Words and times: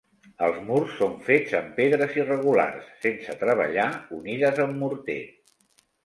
Els 0.45 0.55
murs 0.67 0.93
són 0.99 1.11
fets 1.25 1.51
amb 1.57 1.75
pedres 1.79 2.15
irregulars, 2.19 2.87
sense 3.03 3.35
treballar 3.41 3.85
unides 4.21 4.63
amb 4.65 4.79
morter. 4.85 5.19